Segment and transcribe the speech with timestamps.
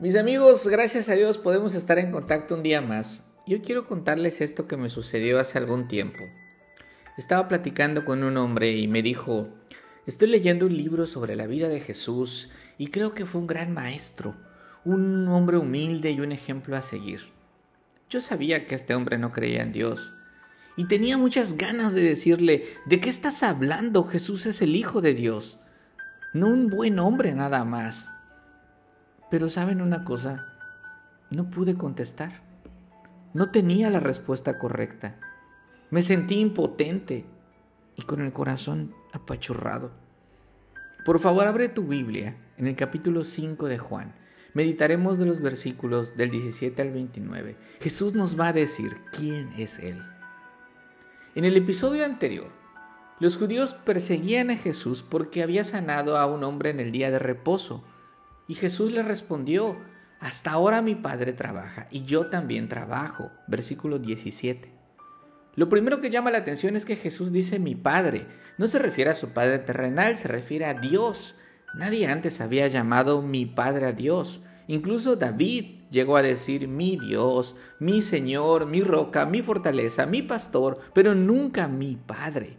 [0.00, 3.22] Mis amigos, gracias a Dios podemos estar en contacto un día más.
[3.46, 6.24] Yo quiero contarles esto que me sucedió hace algún tiempo.
[7.18, 9.48] Estaba platicando con un hombre y me dijo,
[10.06, 13.74] estoy leyendo un libro sobre la vida de Jesús y creo que fue un gran
[13.74, 14.36] maestro,
[14.86, 17.20] un hombre humilde y un ejemplo a seguir.
[18.08, 20.14] Yo sabía que este hombre no creía en Dios
[20.78, 24.04] y tenía muchas ganas de decirle, ¿de qué estás hablando?
[24.04, 25.58] Jesús es el Hijo de Dios,
[26.32, 28.14] no un buen hombre nada más.
[29.30, 30.46] Pero ¿saben una cosa?
[31.30, 32.42] No pude contestar.
[33.32, 35.16] No tenía la respuesta correcta.
[35.90, 37.24] Me sentí impotente
[37.94, 39.92] y con el corazón apachurrado.
[41.04, 44.14] Por favor, abre tu Biblia en el capítulo 5 de Juan.
[44.52, 47.56] Meditaremos de los versículos del 17 al 29.
[47.80, 50.02] Jesús nos va a decir quién es Él.
[51.36, 52.48] En el episodio anterior,
[53.20, 57.20] los judíos perseguían a Jesús porque había sanado a un hombre en el día de
[57.20, 57.84] reposo
[58.50, 59.76] y Jesús le respondió,
[60.18, 63.30] hasta ahora mi Padre trabaja y yo también trabajo.
[63.46, 64.72] Versículo 17.
[65.54, 68.26] Lo primero que llama la atención es que Jesús dice mi Padre.
[68.58, 71.36] No se refiere a su Padre terrenal, se refiere a Dios.
[71.74, 74.40] Nadie antes había llamado mi Padre a Dios.
[74.66, 80.80] Incluso David llegó a decir mi Dios, mi Señor, mi roca, mi fortaleza, mi pastor,
[80.92, 82.56] pero nunca mi Padre.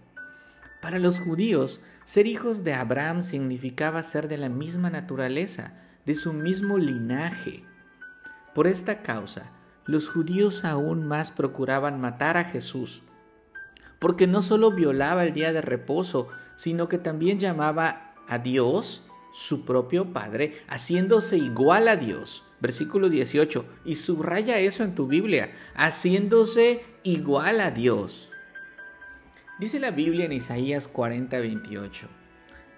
[0.81, 5.73] Para los judíos, ser hijos de Abraham significaba ser de la misma naturaleza,
[6.05, 7.63] de su mismo linaje.
[8.55, 9.51] Por esta causa,
[9.85, 13.03] los judíos aún más procuraban matar a Jesús,
[13.99, 19.63] porque no solo violaba el día de reposo, sino que también llamaba a Dios su
[19.63, 22.43] propio Padre, haciéndose igual a Dios.
[22.59, 28.30] Versículo 18, y subraya eso en tu Biblia, haciéndose igual a Dios.
[29.61, 32.07] Dice la Biblia en Isaías 40, 28.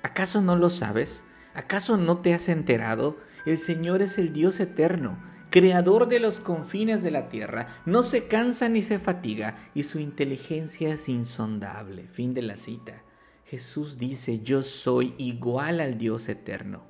[0.04, 1.24] ¿Acaso no lo sabes?
[1.54, 3.18] ¿Acaso no te has enterado?
[3.46, 5.18] El Señor es el Dios eterno,
[5.50, 10.00] creador de los confines de la tierra, no se cansa ni se fatiga, y su
[10.00, 12.10] inteligencia es insondable.
[12.10, 13.02] Fin de la cita.
[13.46, 16.84] Jesús dice, yo soy igual al Dios eterno.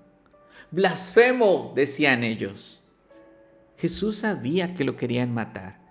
[0.71, 2.81] Blasfemo, decían ellos.
[3.77, 5.82] Jesús sabía que lo querían matar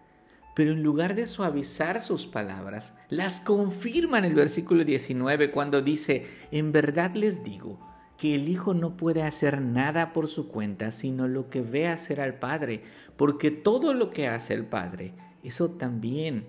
[0.54, 6.26] pero en lugar de suavizar sus palabras, las confirma en el versículo 19 cuando dice,
[6.50, 7.78] en verdad les digo
[8.18, 12.20] que el Hijo no puede hacer nada por su cuenta, sino lo que ve hacer
[12.20, 12.82] al Padre,
[13.16, 16.46] porque todo lo que hace el Padre, eso también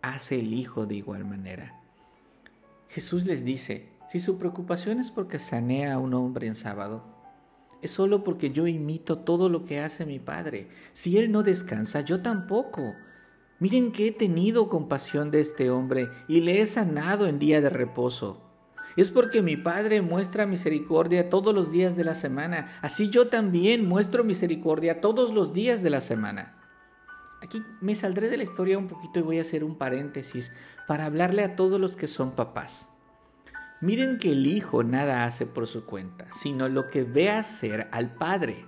[0.00, 1.80] hace el Hijo de igual manera.
[2.88, 7.04] Jesús les dice, si su preocupación es porque sanea a un hombre en sábado,
[7.82, 10.68] es solo porque yo imito todo lo que hace mi Padre.
[10.94, 12.94] Si Él no descansa, yo tampoco.
[13.64, 17.70] Miren que he tenido compasión de este hombre y le he sanado en día de
[17.70, 18.42] reposo.
[18.94, 22.78] Es porque mi Padre muestra misericordia todos los días de la semana.
[22.82, 26.58] Así yo también muestro misericordia todos los días de la semana.
[27.40, 30.52] Aquí me saldré de la historia un poquito y voy a hacer un paréntesis
[30.86, 32.90] para hablarle a todos los que son papás.
[33.80, 38.14] Miren que el hijo nada hace por su cuenta, sino lo que ve hacer al
[38.14, 38.66] padre.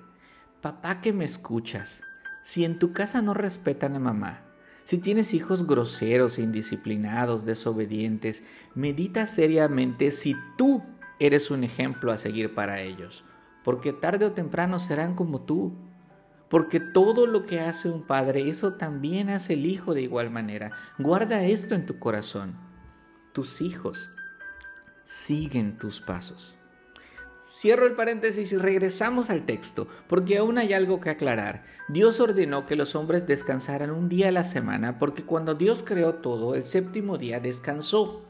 [0.62, 2.02] Papá que me escuchas,
[2.42, 4.45] si en tu casa no respetan a mamá,
[4.86, 8.44] si tienes hijos groseros, indisciplinados, desobedientes,
[8.76, 10.80] medita seriamente si tú
[11.18, 13.24] eres un ejemplo a seguir para ellos,
[13.64, 15.74] porque tarde o temprano serán como tú.
[16.48, 20.70] Porque todo lo que hace un padre, eso también hace el hijo de igual manera.
[20.96, 22.54] Guarda esto en tu corazón.
[23.32, 24.10] Tus hijos
[25.02, 26.56] siguen tus pasos.
[27.48, 31.64] Cierro el paréntesis y regresamos al texto, porque aún hay algo que aclarar.
[31.88, 36.16] Dios ordenó que los hombres descansaran un día a la semana, porque cuando Dios creó
[36.16, 38.22] todo, el séptimo día descansó.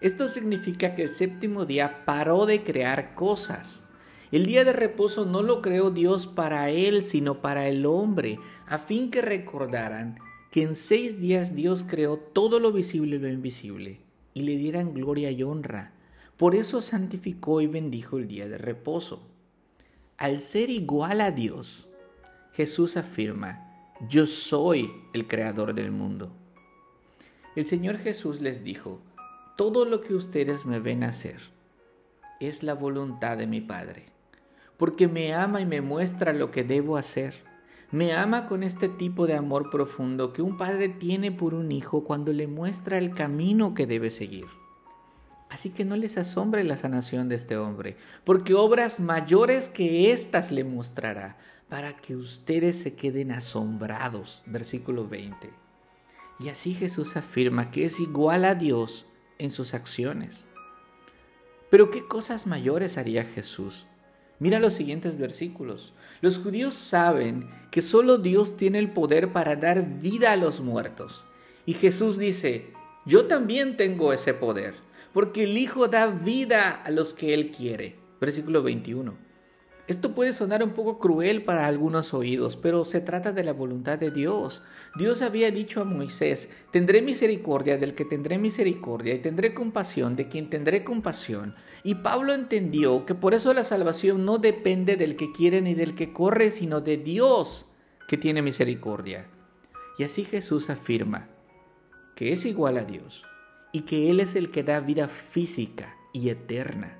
[0.00, 3.88] Esto significa que el séptimo día paró de crear cosas.
[4.30, 8.78] El día de reposo no lo creó Dios para él, sino para el hombre, a
[8.78, 10.18] fin que recordaran
[10.52, 14.00] que en seis días Dios creó todo lo visible y lo invisible,
[14.32, 15.92] y le dieran gloria y honra.
[16.36, 19.22] Por eso santificó y bendijo el día de reposo.
[20.16, 21.88] Al ser igual a Dios,
[22.52, 26.32] Jesús afirma, yo soy el creador del mundo.
[27.54, 29.00] El Señor Jesús les dijo,
[29.56, 31.38] todo lo que ustedes me ven hacer
[32.40, 34.06] es la voluntad de mi Padre,
[34.76, 37.34] porque me ama y me muestra lo que debo hacer.
[37.92, 42.02] Me ama con este tipo de amor profundo que un padre tiene por un hijo
[42.02, 44.46] cuando le muestra el camino que debe seguir.
[45.54, 50.50] Así que no les asombre la sanación de este hombre, porque obras mayores que éstas
[50.50, 54.42] le mostrará, para que ustedes se queden asombrados.
[54.46, 55.48] Versículo 20.
[56.40, 59.06] Y así Jesús afirma que es igual a Dios
[59.38, 60.46] en sus acciones.
[61.70, 63.86] Pero ¿qué cosas mayores haría Jesús?
[64.40, 65.94] Mira los siguientes versículos.
[66.20, 71.26] Los judíos saben que solo Dios tiene el poder para dar vida a los muertos.
[71.64, 72.72] Y Jesús dice,
[73.06, 74.82] yo también tengo ese poder,
[75.14, 77.96] porque el Hijo da vida a los que Él quiere.
[78.20, 79.16] Versículo 21.
[79.86, 83.98] Esto puede sonar un poco cruel para algunos oídos, pero se trata de la voluntad
[83.98, 84.62] de Dios.
[84.96, 90.26] Dios había dicho a Moisés, tendré misericordia del que tendré misericordia y tendré compasión de
[90.26, 91.54] quien tendré compasión.
[91.84, 95.94] Y Pablo entendió que por eso la salvación no depende del que quiere ni del
[95.94, 97.68] que corre, sino de Dios
[98.08, 99.28] que tiene misericordia.
[99.98, 101.28] Y así Jesús afirma
[102.16, 103.24] que es igual a Dios
[103.74, 106.96] y que Él es el que da vida física y eterna.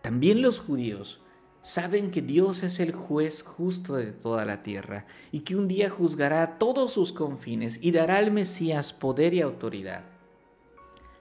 [0.00, 1.20] También los judíos
[1.60, 5.90] saben que Dios es el juez justo de toda la tierra y que un día
[5.90, 10.04] juzgará todos sus confines y dará al Mesías poder y autoridad.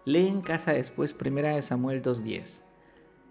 [0.06, 2.64] Lee en casa después 1 Samuel 2.10.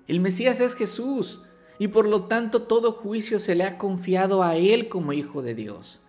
[0.09, 1.41] El Mesías es Jesús
[1.79, 5.55] y por lo tanto todo juicio se le ha confiado a Él como Hijo de
[5.55, 6.03] Dios.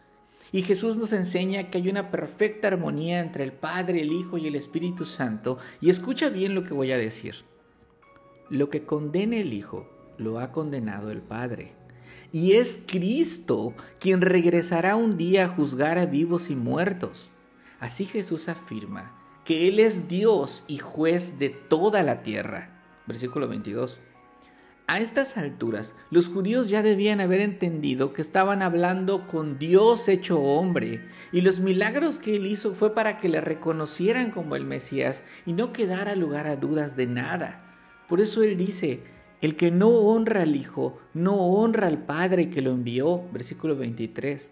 [0.51, 4.47] Y Jesús nos enseña que hay una perfecta armonía entre el Padre, el Hijo y
[4.47, 5.57] el Espíritu Santo.
[5.79, 7.35] Y escucha bien lo que voy a decir.
[8.49, 9.87] Lo que condene el Hijo
[10.17, 11.73] lo ha condenado el Padre.
[12.31, 17.31] Y es Cristo quien regresará un día a juzgar a vivos y muertos.
[17.79, 19.15] Así Jesús afirma
[19.45, 22.83] que Él es Dios y juez de toda la tierra.
[23.07, 23.99] Versículo 22.
[24.91, 30.41] A estas alturas, los judíos ya debían haber entendido que estaban hablando con Dios hecho
[30.41, 35.23] hombre, y los milagros que él hizo fue para que le reconocieran como el Mesías
[35.45, 37.77] y no quedara lugar a dudas de nada.
[38.07, 39.03] Por eso él dice,
[39.41, 43.29] el que no honra al Hijo, no honra al Padre que lo envió.
[43.31, 44.51] Versículo 23.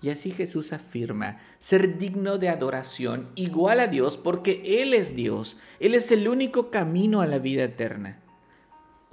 [0.00, 5.58] Y así Jesús afirma ser digno de adoración, igual a Dios, porque Él es Dios.
[5.78, 8.23] Él es el único camino a la vida eterna.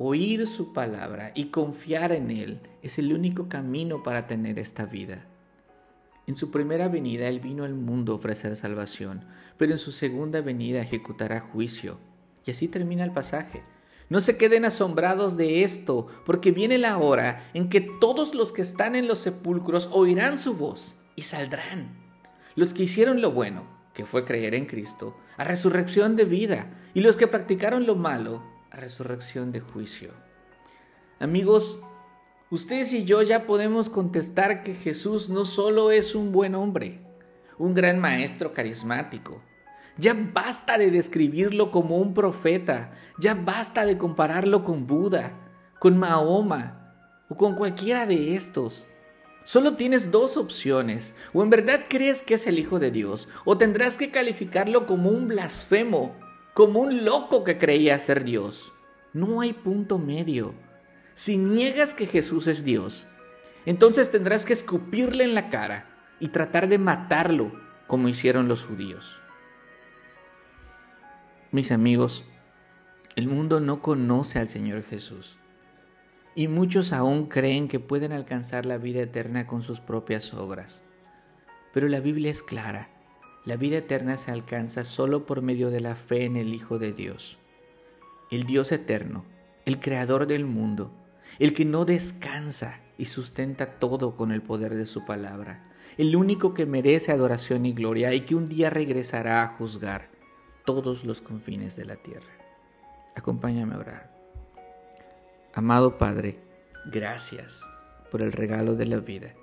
[0.03, 5.27] Oír su palabra y confiar en Él es el único camino para tener esta vida.
[6.25, 9.25] En su primera venida Él vino al mundo a ofrecer salvación,
[9.57, 11.99] pero en su segunda venida ejecutará juicio.
[12.47, 13.61] Y así termina el pasaje.
[14.09, 18.63] No se queden asombrados de esto, porque viene la hora en que todos los que
[18.63, 21.95] están en los sepulcros oirán su voz y saldrán.
[22.55, 27.01] Los que hicieron lo bueno, que fue creer en Cristo, a resurrección de vida, y
[27.01, 30.11] los que practicaron lo malo, resurrección de juicio.
[31.19, 31.79] Amigos,
[32.49, 36.99] ustedes y yo ya podemos contestar que Jesús no solo es un buen hombre,
[37.57, 39.41] un gran maestro carismático,
[39.97, 42.91] ya basta de describirlo como un profeta.
[43.19, 45.33] Ya basta de compararlo con Buda,
[45.79, 46.95] con Mahoma
[47.29, 48.87] o con cualquiera de estos.
[49.43, 51.15] Solo tienes dos opciones.
[51.33, 55.09] O en verdad crees que es el Hijo de Dios, o tendrás que calificarlo como
[55.09, 56.15] un blasfemo,
[56.53, 58.73] como un loco que creía ser Dios.
[59.13, 60.53] No hay punto medio.
[61.13, 63.07] Si niegas que Jesús es Dios,
[63.65, 65.87] entonces tendrás que escupirle en la cara
[66.19, 67.51] y tratar de matarlo
[67.87, 69.19] como hicieron los judíos.
[71.51, 72.23] Mis amigos,
[73.15, 75.37] el mundo no conoce al Señor Jesús
[76.33, 80.81] y muchos aún creen que pueden alcanzar la vida eterna con sus propias obras.
[81.73, 82.89] Pero la Biblia es clara,
[83.43, 86.91] la vida eterna se alcanza solo por medio de la fe en el Hijo de
[86.93, 87.37] Dios,
[88.29, 89.25] el Dios eterno,
[89.65, 90.91] el Creador del mundo,
[91.39, 95.63] el que no descansa y sustenta todo con el poder de su palabra,
[95.97, 100.09] el único que merece adoración y gloria y que un día regresará a juzgar
[100.63, 102.31] todos los confines de la tierra.
[103.15, 104.21] Acompáñame a orar.
[105.53, 106.39] Amado Padre,
[106.85, 107.67] gracias
[108.11, 109.33] por el regalo de la vida,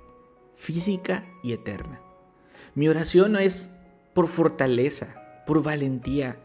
[0.55, 2.01] física y eterna.
[2.75, 3.73] Mi oración es
[4.19, 5.15] por fortaleza,
[5.47, 6.41] por valentía,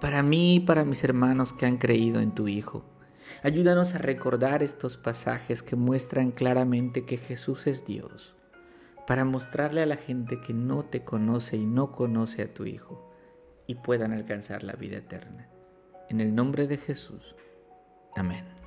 [0.00, 2.84] para mí y para mis hermanos que han creído en tu Hijo.
[3.42, 8.36] Ayúdanos a recordar estos pasajes que muestran claramente que Jesús es Dios,
[9.08, 13.12] para mostrarle a la gente que no te conoce y no conoce a tu Hijo
[13.66, 15.48] y puedan alcanzar la vida eterna.
[16.10, 17.34] En el nombre de Jesús.
[18.14, 18.59] Amén.